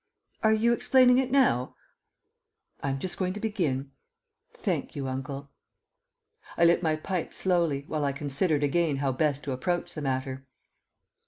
"Are 0.41 0.51
you 0.51 0.73
explaining 0.73 1.19
it 1.19 1.29
now?" 1.29 1.75
"I'm 2.81 2.97
just 2.97 3.19
going 3.19 3.33
to 3.33 3.39
begin." 3.39 3.91
"Thank 4.51 4.95
you, 4.95 5.07
Uncle." 5.07 5.51
I 6.57 6.65
lit 6.65 6.81
my 6.81 6.95
pipe 6.95 7.35
slowly, 7.35 7.85
while 7.87 8.03
I 8.03 8.11
considered 8.11 8.63
again 8.63 8.95
how 8.95 9.11
best 9.11 9.43
to 9.43 9.51
approach 9.51 9.93
the 9.93 10.01
matter. 10.01 10.47